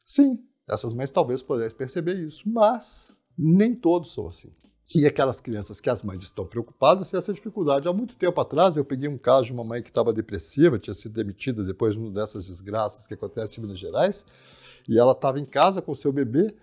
Sim, 0.03 0.43
essas 0.67 0.95
mães 0.95 1.11
talvez 1.11 1.43
pudessem 1.43 1.76
perceber 1.76 2.15
isso, 2.15 2.49
mas 2.49 3.11
nem 3.37 3.75
todos 3.75 4.15
são 4.15 4.29
assim. 4.29 4.50
E 4.95 5.05
aquelas 5.05 5.40
crianças 5.40 5.81
que 5.81 5.90
as 5.90 6.02
mães 6.02 6.23
estão 6.23 6.47
preocupadas 6.47 7.11
têm 7.11 7.19
essa 7.19 7.33
dificuldade. 7.33 7.88
Há 7.88 7.93
muito 7.93 8.14
tempo 8.14 8.40
atrás, 8.40 8.76
eu 8.76 8.85
peguei 8.85 9.09
um 9.09 9.19
caso 9.19 9.47
de 9.47 9.52
uma 9.52 9.64
mãe 9.64 9.83
que 9.83 9.90
estava 9.90 10.12
depressiva, 10.12 10.78
tinha 10.78 10.95
sido 10.95 11.12
demitida 11.12 11.64
depois 11.64 11.95
de 11.95 12.00
uma 12.00 12.11
dessas 12.11 12.47
desgraças 12.47 13.07
que 13.07 13.14
acontecem 13.14 13.59
em 13.59 13.62
Minas 13.62 13.81
Gerais, 13.81 14.25
e 14.88 14.97
ela 14.97 15.12
estava 15.12 15.40
em 15.40 15.45
casa 15.45 15.83
com 15.83 15.93
seu 15.95 16.12
bebê, 16.12 16.55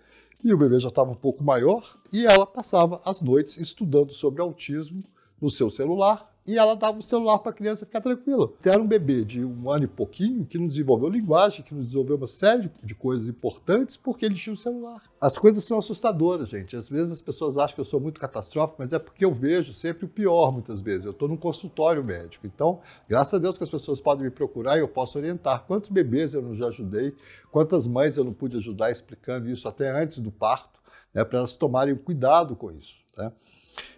e 0.41 0.53
o 0.53 0.57
bebê 0.57 0.79
já 0.79 0.87
estava 0.87 1.11
um 1.11 1.15
pouco 1.15 1.43
maior, 1.43 1.97
e 2.13 2.25
ela 2.25 2.45
passava 2.45 3.01
as 3.03 3.21
noites 3.21 3.57
estudando 3.57 4.13
sobre 4.13 4.41
autismo 4.41 5.03
no 5.43 5.49
seu 5.49 5.69
celular, 5.69 6.33
e 6.45 6.57
ela 6.57 6.73
dava 6.73 6.99
o 6.99 7.01
celular 7.01 7.39
para 7.39 7.51
a 7.51 7.55
criança 7.55 7.85
ficar 7.85 8.01
tranquila. 8.01 8.51
Era 8.63 8.81
um 8.81 8.87
bebê 8.87 9.23
de 9.23 9.43
um 9.43 9.69
ano 9.69 9.85
e 9.85 9.87
pouquinho 9.87 10.45
que 10.45 10.57
não 10.57 10.67
desenvolveu 10.67 11.09
linguagem, 11.09 11.63
que 11.63 11.73
não 11.73 11.81
desenvolveu 11.81 12.17
uma 12.17 12.27
série 12.27 12.71
de 12.81 12.95
coisas 12.95 13.27
importantes 13.27 13.95
porque 13.97 14.25
ele 14.25 14.35
tinha 14.35 14.53
o 14.53 14.57
celular. 14.57 15.01
As 15.19 15.37
coisas 15.37 15.63
são 15.63 15.79
assustadoras, 15.79 16.49
gente. 16.49 16.75
Às 16.75 16.89
vezes 16.89 17.13
as 17.13 17.21
pessoas 17.21 17.57
acham 17.57 17.75
que 17.75 17.81
eu 17.81 17.85
sou 17.85 17.99
muito 17.99 18.19
catastrófico, 18.19 18.77
mas 18.79 18.91
é 18.93 18.99
porque 18.99 19.23
eu 19.23 19.33
vejo 19.33 19.73
sempre 19.73 20.05
o 20.05 20.09
pior 20.09 20.51
muitas 20.51 20.81
vezes. 20.81 21.05
Eu 21.05 21.11
estou 21.11 21.27
num 21.27 21.37
consultório 21.37 22.03
médico. 22.03 22.45
Então, 22.45 22.79
graças 23.07 23.33
a 23.33 23.37
Deus 23.37 23.57
que 23.57 23.63
as 23.63 23.69
pessoas 23.69 24.01
podem 24.01 24.25
me 24.25 24.31
procurar 24.31 24.77
e 24.77 24.81
eu 24.81 24.87
posso 24.87 25.17
orientar. 25.17 25.63
Quantos 25.65 25.89
bebês 25.89 26.33
eu 26.33 26.41
não 26.41 26.55
já 26.55 26.67
ajudei, 26.67 27.13
quantas 27.51 27.87
mães 27.87 28.17
eu 28.17 28.23
não 28.23 28.33
pude 28.33 28.57
ajudar 28.57 28.91
explicando 28.91 29.49
isso 29.49 29.67
até 29.67 29.89
antes 29.89 30.19
do 30.19 30.31
parto, 30.31 30.79
né, 31.13 31.23
para 31.23 31.39
elas 31.39 31.55
tomarem 31.55 31.95
cuidado 31.95 32.53
com 32.55 32.71
isso. 32.71 33.01
Né? 33.17 33.31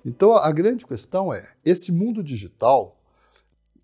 Então 0.06 0.34
a 0.34 0.52
grande 0.52 0.86
questão 0.86 1.34
é: 1.34 1.50
esse 1.64 1.92
mundo 1.92 2.24
digital, 2.24 3.00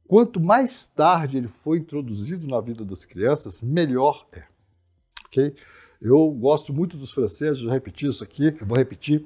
quanto 0.07 0.39
mais 0.39 0.85
tarde 0.85 1.37
ele 1.37 1.47
foi 1.47 1.79
introduzido 1.79 2.47
na 2.47 2.59
vida 2.61 2.83
das 2.85 3.05
crianças, 3.05 3.61
melhor 3.61 4.27
é. 4.31 4.45
Ok? 5.25 5.55
Eu 6.01 6.31
gosto 6.31 6.73
muito 6.73 6.97
dos 6.97 7.11
franceses, 7.11 7.59
já 7.59 7.71
repeti 7.71 8.07
isso 8.07 8.23
aqui, 8.23 8.51
vou 8.61 8.77
repetir. 8.77 9.25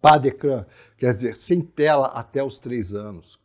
Pas 0.00 0.18
d'écran, 0.18 0.64
quer 0.96 1.12
dizer, 1.12 1.36
sem 1.36 1.60
tela 1.60 2.06
até 2.06 2.42
os 2.42 2.58
três 2.58 2.94
anos. 2.94 3.38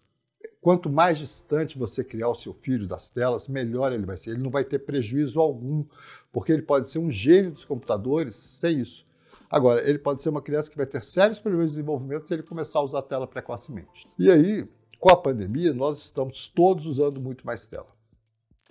Quanto 0.61 0.89
mais 0.89 1.17
distante 1.17 1.77
você 1.77 2.03
criar 2.03 2.29
o 2.29 2.35
seu 2.35 2.53
filho 2.53 2.87
das 2.87 3.11
telas, 3.11 3.47
melhor 3.47 3.91
ele 3.91 4.05
vai 4.05 4.17
ser. 4.17 4.31
Ele 4.31 4.41
não 4.41 4.49
vai 4.49 4.63
ter 4.63 4.79
prejuízo 4.79 5.39
algum, 5.39 5.85
porque 6.31 6.51
ele 6.51 6.61
pode 6.61 6.87
ser 6.89 6.97
um 6.97 7.11
gênio 7.11 7.51
dos 7.51 7.65
computadores 7.65 8.35
sem 8.35 8.79
isso. 8.79 9.05
Agora, 9.49 9.87
ele 9.87 9.99
pode 9.99 10.21
ser 10.21 10.29
uma 10.29 10.41
criança 10.41 10.69
que 10.69 10.77
vai 10.77 10.85
ter 10.85 11.01
sérios 11.01 11.39
problemas 11.39 11.71
de 11.71 11.77
desenvolvimento 11.77 12.27
se 12.27 12.33
ele 12.33 12.43
começar 12.43 12.79
a 12.79 12.83
usar 12.83 12.99
a 12.99 13.03
tela 13.03 13.27
precocemente. 13.27 14.07
E 14.17 14.29
aí, 14.29 14.67
com 14.99 15.09
a 15.09 15.17
pandemia, 15.17 15.73
nós 15.73 15.99
estamos 15.99 16.47
todos 16.47 16.85
usando 16.85 17.21
muito 17.21 17.45
mais 17.45 17.67
tela. 17.67 17.87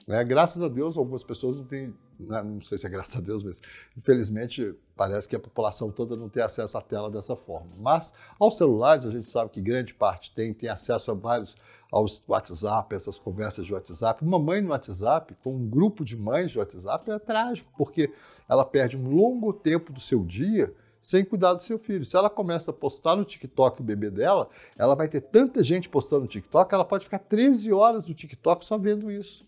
É, 0.09 0.23
graças 0.23 0.61
a 0.61 0.68
Deus, 0.68 0.97
algumas 0.97 1.25
pessoas 1.25 1.56
não 1.56 1.64
têm 1.64 1.87
né, 1.88 1.94
não 2.28 2.61
sei 2.61 2.78
se 2.78 2.87
é 2.87 2.90
graças 2.90 3.16
a 3.16 3.21
Deus, 3.21 3.43
mas 3.43 3.61
infelizmente 3.97 4.75
parece 4.97 5.28
que 5.28 5.37
a 5.37 5.40
população 5.40 5.90
toda 5.90 6.16
não 6.16 6.28
tem 6.28 6.43
acesso 6.43 6.76
à 6.76 6.81
tela 6.81 7.11
dessa 7.11 7.37
forma. 7.37 7.71
Mas 7.78 8.12
aos 8.38 8.57
celulares 8.57 9.07
a 9.07 9.11
gente 9.11 9.28
sabe 9.28 9.50
que 9.50 9.61
grande 9.61 9.95
parte 9.95 10.33
tem, 10.35 10.52
tem 10.52 10.69
acesso 10.69 11.11
a 11.11 11.14
vários 11.14 11.57
aos 11.93 12.25
WhatsApp, 12.26 12.93
essas 12.95 13.19
conversas 13.19 13.66
de 13.66 13.73
WhatsApp. 13.73 14.25
Uma 14.25 14.38
mãe 14.38 14.61
no 14.61 14.71
WhatsApp, 14.71 15.35
com 15.45 15.54
um 15.54 15.69
grupo 15.69 16.04
de 16.04 16.16
mães 16.16 16.50
de 16.50 16.59
WhatsApp, 16.59 17.09
é 17.09 17.19
trágico, 17.21 17.71
porque 17.78 18.12
ela 18.49 18.64
perde 18.64 18.97
um 18.97 19.14
longo 19.14 19.52
tempo 19.52 19.93
do 19.93 20.00
seu 20.00 20.25
dia 20.25 20.75
sem 21.00 21.25
cuidar 21.25 21.52
do 21.52 21.62
seu 21.62 21.78
filho. 21.78 22.04
Se 22.04 22.16
ela 22.16 22.31
começa 22.31 22.71
a 22.71 22.75
postar 22.75 23.14
no 23.14 23.25
TikTok 23.25 23.81
o 23.81 23.85
bebê 23.85 24.11
dela, 24.11 24.49
ela 24.76 24.95
vai 24.95 25.07
ter 25.07 25.21
tanta 25.21 25.62
gente 25.62 25.88
postando 25.88 26.23
no 26.23 26.28
TikTok, 26.28 26.75
ela 26.75 26.85
pode 26.85 27.04
ficar 27.04 27.19
13 27.19 27.73
horas 27.73 28.07
no 28.07 28.14
TikTok 28.14 28.64
só 28.64 28.78
vendo 28.78 29.11
isso. 29.11 29.47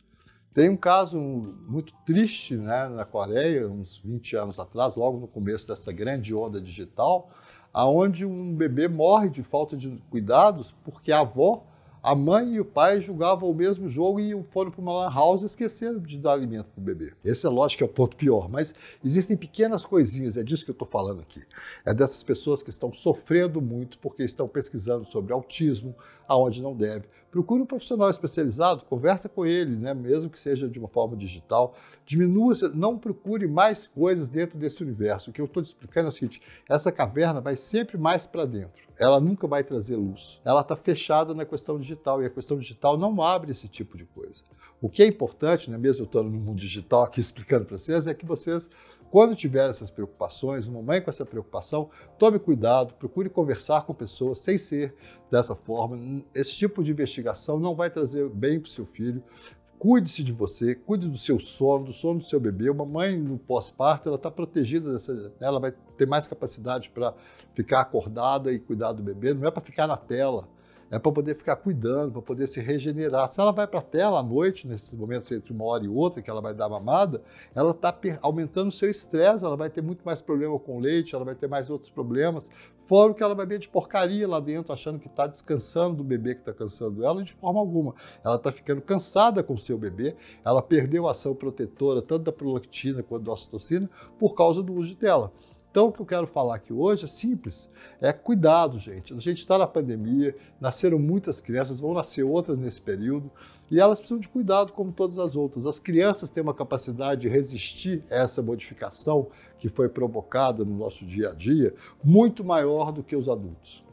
Tem 0.57 0.71
um 0.71 0.77
caso 0.77 1.21
muito 1.69 1.93
triste 2.07 2.57
né, 2.57 2.89
na 2.89 3.05
Coreia, 3.05 3.69
uns 3.69 4.01
20 4.03 4.37
anos 4.37 4.59
atrás, 4.59 4.97
logo 4.97 5.19
no 5.19 5.29
começo 5.29 5.69
dessa 5.69 5.93
grande 5.93 6.35
onda 6.35 6.59
digital, 6.59 7.29
aonde 7.75 8.25
um 8.25 8.55
bebê 8.55 8.89
morre 8.89 9.29
de 9.29 9.43
falta 9.43 9.77
de 9.77 10.03
cuidados 10.09 10.75
porque 10.83 11.13
a 11.13 11.21
avó 11.21 11.67
a 12.07 12.15
mãe 12.15 12.55
e 12.55 12.61
o 12.61 12.65
pai 12.65 13.01
jogavam 13.01 13.51
o 13.51 13.55
mesmo 13.55 13.89
jogo 13.89 14.21
e 14.21 14.41
foram 14.53 14.71
para 14.71 14.81
uma 14.81 14.93
lan 14.93 15.13
house 15.13 15.43
e 15.43 15.47
esqueceram 15.47 15.99
de 15.99 16.17
dar 16.17 16.35
alimento 16.35 16.67
para 16.67 16.81
o 16.81 16.85
bebê. 16.85 17.13
Esse 17.25 17.45
é 17.45 17.49
lógico 17.49 17.79
que 17.79 17.83
é 17.83 17.87
o 17.87 17.93
ponto 17.93 18.17
pior, 18.17 18.49
mas 18.49 18.77
existem 19.05 19.37
pequenas 19.37 19.85
coisinhas, 19.85 20.37
é 20.37 20.45
disso 20.45 20.65
que 20.65 20.71
eu 20.71 20.73
estou 20.73 20.87
falando 20.87 21.21
aqui. 21.21 21.43
É 21.85 21.93
dessas 21.93 22.23
pessoas 22.23 22.63
que 22.63 22.71
estão 22.71 22.93
sofrendo 22.93 23.61
muito 23.61 23.99
porque 23.99 24.23
estão 24.23 24.47
pesquisando 24.47 25.05
sobre 25.07 25.33
autismo, 25.33 25.97
aonde 26.29 26.63
não 26.63 26.77
deve. 26.77 27.07
Procure 27.31 27.63
um 27.63 27.67
profissional 27.67 28.09
especializado, 28.09 28.85
conversa 28.85 29.29
com 29.29 29.45
ele, 29.45 29.77
né, 29.77 29.93
mesmo 29.93 30.31
que 30.31 30.41
seja 30.41 30.69
de 30.69 30.79
uma 30.79 30.89
forma 30.89 31.17
digital. 31.17 31.75
Diminua, 32.05 32.55
não 32.75 32.99
procure 32.99 33.47
mais 33.47 33.87
coisas 33.87 34.29
dentro 34.29 34.59
desse 34.59 34.83
universo. 34.83 35.31
O 35.31 35.33
que 35.33 35.41
eu 35.41 35.47
estou 35.47 35.63
te 35.63 35.67
explicando 35.67 36.07
é 36.07 36.09
o 36.09 36.13
seguinte: 36.13 36.41
essa 36.69 36.91
caverna 36.91 37.41
vai 37.41 37.57
sempre 37.57 37.99
mais 37.99 38.27
para 38.27 38.45
dentro 38.45 38.87
ela 38.99 39.21
nunca 39.21 39.47
vai 39.47 39.63
trazer 39.63 39.97
luz. 39.97 40.41
Ela 40.45 40.63
está 40.63 40.75
fechada 40.75 41.35
na 41.35 41.45
questão 41.45 41.79
digital 41.79 42.23
e 42.23 42.27
a 42.27 42.31
questão 42.31 42.59
digital 42.59 42.97
não 42.97 43.21
abre 43.23 43.51
esse 43.51 43.69
tipo 43.69 43.97
de 43.97 44.05
coisa. 44.05 44.43
O 44.81 44.89
que 44.89 45.03
é 45.03 45.07
importante, 45.07 45.71
né, 45.71 45.79
mesmo 45.79 46.03
eu 46.03 46.07
estando 46.07 46.31
no 46.31 46.39
mundo 46.39 46.61
digital 46.61 47.03
aqui 47.03 47.21
explicando 47.21 47.67
para 47.67 47.79
vocês, 47.79 48.07
é 48.07 48.15
que 48.15 48.27
vocês, 48.27 48.71
quando 49.11 49.37
tiverem 49.37 49.71
essas 49.71 49.91
preocupações, 49.91 50.67
uma 50.67 50.83
mãe 50.83 51.01
com 51.01 51.11
essa 51.11 51.25
preocupação, 51.25 51.91
tome 52.19 52.39
cuidado, 52.39 52.95
procure 52.95 53.29
conversar 53.29 53.87
com 53.87 53.95
pessoas 53.95 54.39
sem 54.39 54.59
ser 54.59 54.95
dessa 55.31 55.55
forma. 55.55 56.23
Esse 56.35 56.53
tipo 56.55 56.83
de 56.83 56.93
investigação 56.93 57.59
não 57.59 57.75
vai 57.75 57.91
trazer 57.91 58.29
bem 58.29 58.61
para 58.61 58.69
o 58.69 58.73
seu 58.73 58.85
filho. 58.85 59.23
Cuide-se 59.79 60.23
de 60.25 60.33
você, 60.33 60.75
cuide 60.75 61.07
do 61.07 61.19
seu 61.19 61.39
sono, 61.39 61.85
do 61.85 61.93
sono 61.93 62.19
do 62.19 62.25
seu 62.25 62.41
bebê. 62.41 62.71
Uma 62.71 62.87
mãe 62.87 63.19
no 63.19 63.39
pós-parto, 63.39 64.09
ela 64.09 64.17
está 64.17 64.31
protegida 64.31 64.93
dessa, 64.93 65.33
ela 65.39 65.61
vai 65.61 65.73
ter 65.97 66.07
mais 66.07 66.27
capacidade 66.27 66.89
para 66.91 67.15
ficar 67.55 67.83
acordada 67.83 68.53
e 68.53 68.59
cuidar 68.59 68.93
do 68.93 69.03
bebê. 69.03 69.35
Não 69.35 69.47
é 69.47 69.51
para 69.51 69.61
ficar 69.61 69.87
na 69.87 69.97
tela, 69.97 70.49
é 70.91 70.99
para 70.99 71.13
poder 71.13 71.35
ficar 71.35 71.57
cuidando, 71.57 72.13
para 72.13 72.23
poder 72.23 72.47
se 72.47 72.61
regenerar. 72.61 73.29
Se 73.29 73.41
ela 73.41 73.53
vai 73.53 73.67
para 73.67 73.81
a 73.81 73.83
tela 73.83 74.21
à 74.21 74.23
noite, 74.23 74.67
nesses 74.67 74.95
momentos 74.95 75.31
entre 75.33 75.53
uma 75.53 75.65
hora 75.65 75.85
e 75.85 75.89
outra, 75.89 76.23
que 76.23 76.31
ela 76.31 76.41
vai 76.41 76.55
dar 76.55 76.69
mamada, 76.69 77.23
ela 77.55 77.73
está 77.73 77.97
aumentando 78.23 78.69
o 78.69 78.73
seu 78.73 78.91
estresse, 78.91 79.45
ela 79.45 79.57
vai 79.57 79.69
ter 79.69 79.83
muito 79.83 80.03
mais 80.05 80.21
problema 80.21 80.59
com 80.59 80.79
leite, 80.79 81.15
ela 81.15 81.25
vai 81.25 81.35
ter 81.35 81.49
mais 81.49 81.71
outros 81.71 81.91
problemas, 81.91 82.51
fora 82.87 83.11
o 83.11 83.15
que 83.15 83.23
ela 83.23 83.35
vai 83.35 83.47
ver 83.47 83.59
de 83.59 83.69
porcaria 83.69 84.29
lá 84.29 84.39
dentro, 84.39 84.73
achando 84.73 84.99
que 84.99 85.09
está 85.09 85.27
descansando 85.27 85.97
do 85.97 86.05
bebê 86.05 86.35
que 86.35 86.41
está 86.41 86.53
cansando 86.53 87.05
ela, 87.05 87.23
de 87.23 87.33
forma 87.33 87.59
alguma. 87.59 87.95
Ela 88.25 88.37
está 88.37 88.53
ficando 88.53 88.81
cansada 88.81 89.43
com 89.43 89.55
o 89.55 89.59
seu 89.59 89.77
bebê, 89.77 90.15
ela 90.45 90.63
perdeu 90.63 91.09
a 91.09 91.11
ação 91.11 91.35
protetora, 91.35 92.01
tanto 92.01 92.25
da 92.25 92.33
prolactina 92.33 93.03
quanto 93.03 93.25
da 93.25 93.33
ocitocina, 93.33 93.91
por 94.19 94.35
causa 94.35 94.63
do 94.63 94.73
uso 94.75 94.91
de 94.91 94.97
tela. 94.97 95.33
Então, 95.77 95.89
o 95.89 95.93
que 95.93 96.01
eu 96.01 96.07
quero 96.07 96.27
falar 96.27 96.55
aqui 96.55 96.73
hoje 96.73 97.05
é 97.05 97.07
simples, 97.07 97.69
é 98.01 98.11
cuidado, 98.11 98.79
gente. 98.79 99.13
A 99.13 99.19
gente 99.19 99.41
está 99.41 99.59
na 99.59 99.67
pandemia, 99.67 100.35
nasceram 100.59 100.99
muitas 100.99 101.39
crianças, 101.39 101.79
vão 101.79 101.93
nascer 101.93 102.23
outras 102.23 102.59
nesse 102.59 102.81
período, 102.81 103.31
e 103.71 103.79
elas 103.79 103.99
precisam 103.99 104.19
de 104.19 104.27
cuidado 104.27 104.73
como 104.73 104.91
todas 104.91 105.19
as 105.19 105.37
outras. 105.37 105.67
As 105.67 105.79
crianças 105.79 106.31
têm 106.31 106.43
uma 106.43 106.55
capacidade 106.55 107.21
de 107.21 107.29
resistir 107.29 108.03
a 108.11 108.15
essa 108.15 108.41
modificação 108.41 109.29
que 109.59 109.69
foi 109.69 109.87
provocada 109.87 110.65
no 110.65 110.79
nosso 110.79 111.05
dia 111.05 111.29
a 111.29 111.35
dia 111.35 111.75
muito 112.03 112.43
maior 112.43 112.91
do 112.91 113.03
que 113.03 113.15
os 113.15 113.29
adultos. 113.29 113.85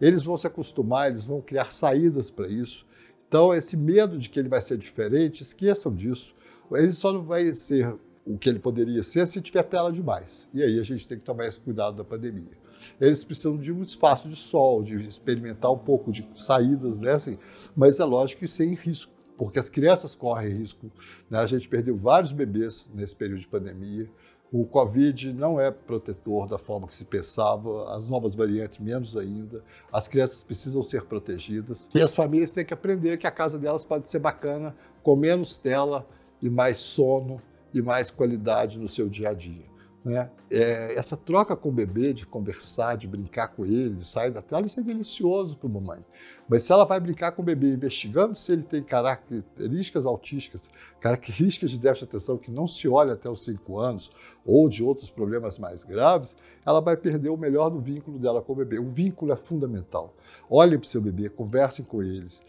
Eles 0.00 0.24
vão 0.24 0.36
se 0.36 0.48
acostumar, 0.48 1.08
eles 1.08 1.24
vão 1.24 1.40
criar 1.40 1.72
saídas 1.72 2.32
para 2.32 2.48
isso. 2.48 2.84
Então, 3.28 3.54
esse 3.54 3.76
medo 3.76 4.18
de 4.18 4.28
que 4.28 4.40
ele 4.40 4.48
vai 4.48 4.60
ser 4.60 4.76
diferente, 4.76 5.44
esqueçam 5.44 5.94
disso. 5.94 6.34
Ele 6.72 6.90
só 6.90 7.12
não 7.12 7.22
vai 7.22 7.52
ser 7.52 7.96
o 8.28 8.36
que 8.36 8.48
ele 8.48 8.58
poderia 8.58 9.02
ser 9.02 9.26
se 9.26 9.40
tiver 9.40 9.62
tela 9.62 9.90
demais. 9.90 10.48
E 10.52 10.62
aí 10.62 10.78
a 10.78 10.82
gente 10.82 11.08
tem 11.08 11.18
que 11.18 11.24
tomar 11.24 11.46
esse 11.46 11.58
cuidado 11.58 11.96
da 11.96 12.04
pandemia. 12.04 12.58
Eles 13.00 13.24
precisam 13.24 13.56
de 13.56 13.72
um 13.72 13.82
espaço 13.82 14.28
de 14.28 14.36
sol, 14.36 14.82
de 14.82 14.94
experimentar 15.06 15.72
um 15.72 15.78
pouco 15.78 16.12
de 16.12 16.28
saídas, 16.34 16.98
né? 16.98 17.12
Assim, 17.12 17.38
mas 17.74 17.98
é 17.98 18.04
lógico 18.04 18.40
que 18.40 18.46
sem 18.46 18.74
risco, 18.74 19.10
porque 19.36 19.58
as 19.58 19.70
crianças 19.70 20.14
correm 20.14 20.58
risco. 20.58 20.92
Né? 21.30 21.38
A 21.38 21.46
gente 21.46 21.68
perdeu 21.68 21.96
vários 21.96 22.30
bebês 22.32 22.88
nesse 22.94 23.16
período 23.16 23.40
de 23.40 23.48
pandemia. 23.48 24.08
O 24.52 24.64
Covid 24.64 25.32
não 25.32 25.58
é 25.58 25.70
protetor 25.70 26.46
da 26.46 26.56
forma 26.56 26.86
que 26.86 26.94
se 26.94 27.04
pensava, 27.04 27.94
as 27.94 28.08
novas 28.08 28.34
variantes 28.34 28.78
menos 28.78 29.16
ainda. 29.16 29.64
As 29.90 30.06
crianças 30.06 30.42
precisam 30.44 30.82
ser 30.82 31.04
protegidas 31.04 31.88
e 31.94 32.00
as 32.00 32.14
famílias 32.14 32.52
têm 32.52 32.64
que 32.64 32.74
aprender 32.74 33.16
que 33.16 33.26
a 33.26 33.30
casa 33.30 33.58
delas 33.58 33.84
pode 33.84 34.10
ser 34.10 34.18
bacana 34.18 34.74
com 35.02 35.16
menos 35.16 35.56
tela 35.56 36.06
e 36.40 36.48
mais 36.48 36.78
sono 36.78 37.42
e 37.72 37.82
mais 37.82 38.10
qualidade 38.10 38.78
no 38.78 38.88
seu 38.88 39.08
dia 39.08 39.30
a 39.30 39.34
dia. 39.34 39.68
Né? 40.04 40.30
É, 40.50 40.94
essa 40.94 41.16
troca 41.16 41.54
com 41.56 41.68
o 41.68 41.72
bebê, 41.72 42.14
de 42.14 42.24
conversar, 42.24 42.96
de 42.96 43.06
brincar 43.06 43.48
com 43.48 43.66
ele, 43.66 43.96
de 43.96 44.06
sair 44.06 44.30
da 44.30 44.40
tela, 44.40 44.64
isso 44.64 44.80
é 44.80 44.82
delicioso 44.82 45.56
para 45.56 45.68
a 45.68 45.72
mamãe. 45.72 46.04
Mas 46.48 46.62
se 46.62 46.72
ela 46.72 46.84
vai 46.84 46.98
brincar 46.98 47.32
com 47.32 47.42
o 47.42 47.44
bebê 47.44 47.74
investigando 47.74 48.34
se 48.34 48.52
ele 48.52 48.62
tem 48.62 48.82
características 48.82 50.06
autísticas, 50.06 50.70
características 51.00 51.70
de 51.70 51.78
déficit 51.78 52.06
de 52.06 52.16
atenção 52.16 52.38
que 52.38 52.50
não 52.50 52.66
se 52.66 52.88
olha 52.88 53.12
até 53.12 53.28
os 53.28 53.44
5 53.44 53.78
anos, 53.78 54.10
ou 54.46 54.66
de 54.68 54.82
outros 54.82 55.10
problemas 55.10 55.58
mais 55.58 55.84
graves, 55.84 56.34
ela 56.64 56.80
vai 56.80 56.96
perder 56.96 57.28
o 57.28 57.36
melhor 57.36 57.68
do 57.68 57.80
vínculo 57.80 58.18
dela 58.18 58.40
com 58.40 58.54
o 58.54 58.56
bebê. 58.56 58.78
O 58.78 58.88
vínculo 58.88 59.32
é 59.32 59.36
fundamental. 59.36 60.14
Olhem 60.48 60.78
para 60.78 60.86
o 60.86 60.90
seu 60.90 61.02
bebê, 61.02 61.28
conversem 61.28 61.84
com 61.84 62.02
eles, 62.02 62.42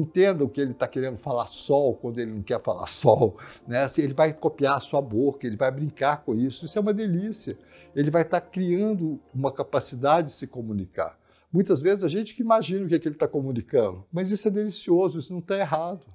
entendam 0.00 0.48
que 0.48 0.60
ele 0.60 0.72
está 0.72 0.86
querendo 0.86 1.16
falar 1.16 1.46
sol 1.46 1.94
quando 1.94 2.18
ele 2.18 2.32
não 2.32 2.42
quer 2.42 2.60
falar 2.62 2.86
sol, 2.86 3.36
né? 3.66 3.84
Assim, 3.84 4.02
ele 4.02 4.14
vai 4.14 4.32
copiar 4.32 4.76
a 4.76 4.80
sua 4.80 5.00
boca, 5.00 5.46
ele 5.46 5.56
vai 5.56 5.70
brincar 5.70 6.22
com 6.24 6.34
isso, 6.34 6.66
isso 6.66 6.78
é 6.78 6.80
uma 6.80 6.94
delícia. 6.94 7.58
Ele 7.94 8.10
vai 8.10 8.22
estar 8.22 8.40
tá 8.40 8.46
criando 8.46 9.20
uma 9.34 9.52
capacidade 9.52 10.28
de 10.28 10.34
se 10.34 10.46
comunicar. 10.46 11.18
Muitas 11.52 11.80
vezes 11.80 12.04
a 12.04 12.08
gente 12.08 12.34
que 12.34 12.42
imagina 12.42 12.84
o 12.84 12.88
que, 12.88 12.94
é 12.94 12.98
que 12.98 13.08
ele 13.08 13.14
está 13.14 13.28
comunicando, 13.28 14.04
mas 14.12 14.30
isso 14.30 14.46
é 14.46 14.50
delicioso, 14.50 15.18
isso 15.18 15.32
não 15.32 15.40
está 15.40 15.56
errado. 15.56 16.06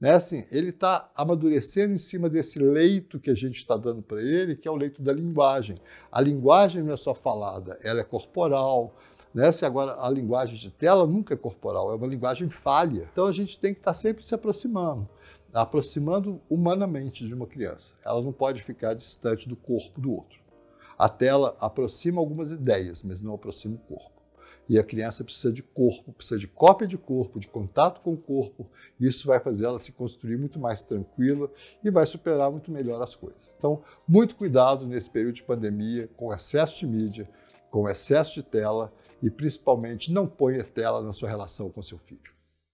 Né? 0.00 0.14
Assim, 0.14 0.46
ele 0.50 0.70
está 0.70 1.10
amadurecendo 1.14 1.92
em 1.92 1.98
cima 1.98 2.30
desse 2.30 2.58
leito 2.58 3.20
que 3.20 3.30
a 3.30 3.34
gente 3.34 3.58
está 3.58 3.76
dando 3.76 4.00
para 4.00 4.22
ele, 4.22 4.56
que 4.56 4.66
é 4.66 4.70
o 4.70 4.76
leito 4.76 5.02
da 5.02 5.12
linguagem. 5.12 5.76
A 6.10 6.20
linguagem 6.22 6.82
não 6.82 6.94
é 6.94 6.96
só 6.96 7.14
falada, 7.14 7.78
ela 7.84 8.00
é 8.00 8.04
corporal, 8.04 8.96
né? 9.34 9.50
Se 9.52 9.64
agora 9.64 9.96
a 10.00 10.08
linguagem 10.10 10.56
de 10.56 10.70
tela 10.70 11.06
nunca 11.06 11.34
é 11.34 11.36
corporal, 11.36 11.92
é 11.92 11.94
uma 11.94 12.06
linguagem 12.06 12.48
falha. 12.48 13.08
Então 13.12 13.26
a 13.26 13.32
gente 13.32 13.58
tem 13.58 13.72
que 13.72 13.80
estar 13.80 13.94
sempre 13.94 14.24
se 14.24 14.34
aproximando, 14.34 15.08
aproximando 15.52 16.40
humanamente 16.48 17.26
de 17.26 17.34
uma 17.34 17.46
criança. 17.46 17.96
Ela 18.04 18.22
não 18.22 18.32
pode 18.32 18.62
ficar 18.62 18.94
distante 18.94 19.48
do 19.48 19.56
corpo 19.56 20.00
do 20.00 20.12
outro. 20.12 20.40
A 20.98 21.08
tela 21.08 21.56
aproxima 21.58 22.20
algumas 22.20 22.52
ideias, 22.52 23.02
mas 23.02 23.22
não 23.22 23.34
aproxima 23.34 23.76
o 23.76 23.78
corpo. 23.78 24.20
E 24.68 24.78
a 24.78 24.84
criança 24.84 25.24
precisa 25.24 25.52
de 25.52 25.62
corpo, 25.62 26.12
precisa 26.12 26.38
de 26.38 26.46
cópia 26.46 26.86
de 26.86 26.96
corpo, 26.96 27.40
de 27.40 27.48
contato 27.48 28.00
com 28.02 28.12
o 28.12 28.16
corpo. 28.16 28.68
Isso 29.00 29.26
vai 29.26 29.40
fazer 29.40 29.64
ela 29.64 29.78
se 29.78 29.90
construir 29.90 30.36
muito 30.36 30.60
mais 30.60 30.84
tranquila 30.84 31.50
e 31.82 31.90
vai 31.90 32.06
superar 32.06 32.50
muito 32.50 32.70
melhor 32.70 33.02
as 33.02 33.16
coisas. 33.16 33.52
Então, 33.58 33.82
muito 34.06 34.36
cuidado 34.36 34.86
nesse 34.86 35.10
período 35.10 35.34
de 35.34 35.42
pandemia 35.42 36.08
com 36.16 36.32
excesso 36.32 36.78
de 36.78 36.86
mídia, 36.86 37.28
com 37.70 37.88
excesso 37.88 38.34
de 38.34 38.42
tela 38.42 38.92
e 39.22 39.30
principalmente 39.30 40.12
não 40.12 40.26
ponha 40.26 40.64
tela 40.64 41.02
na 41.02 41.12
sua 41.12 41.28
relação 41.28 41.70
com 41.70 41.82
seu 41.82 41.98
filho. 41.98 42.39